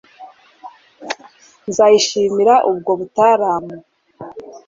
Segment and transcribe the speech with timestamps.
[1.67, 3.75] Nzayishimire ubwo butaramu